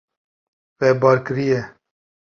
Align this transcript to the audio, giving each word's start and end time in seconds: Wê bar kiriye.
Wê 0.77 0.89
bar 1.01 1.17
kiriye. 1.25 1.61